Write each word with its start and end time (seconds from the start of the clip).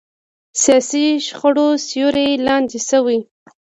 سیاسي 0.61 1.05
شخړو 1.27 1.67
سیوري 1.87 2.29
لاندې 2.47 2.79
شوي. 2.89 3.19